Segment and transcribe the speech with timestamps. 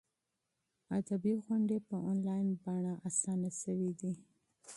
[0.99, 4.13] ادبي غونډې په انلاین بڼه اسانه شوي دي.